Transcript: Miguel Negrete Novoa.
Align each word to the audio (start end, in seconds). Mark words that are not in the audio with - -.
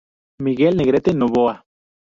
Miguel 0.45 0.73
Negrete 0.79 1.13
Novoa. 1.13 1.55